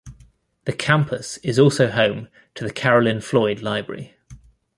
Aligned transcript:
The 0.65 0.73
campus 0.73 1.37
is 1.43 1.59
also 1.59 1.87
home 1.91 2.27
to 2.55 2.63
the 2.63 2.73
Carolyn 2.73 3.21
Floyd 3.21 3.61
Library. 3.61 4.15